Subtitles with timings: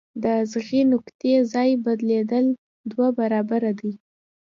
[0.23, 2.45] د اغیزې نقطې ځای بدلیدل
[2.91, 3.93] دوه برابره دی.